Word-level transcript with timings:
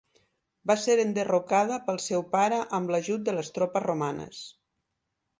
Va 0.69 0.75
ser 0.83 0.93
enderrocada 1.01 1.75
pel 1.89 1.99
seu 2.05 2.25
pare 2.31 2.61
amb 2.77 2.93
l'ajut 2.95 3.27
de 3.27 3.35
les 3.39 3.53
tropes 3.59 3.85
romanes. 3.85 4.41